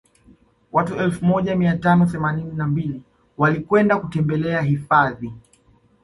Watu 0.71 0.95
elfu 0.95 1.25
moja 1.25 1.55
mia 1.55 1.77
tano 1.77 2.05
themanini 2.05 2.51
na 2.51 2.67
mbili 2.67 3.01
walikwenda 3.37 3.97
kutembela 3.99 4.61
hifadhi 4.61 5.33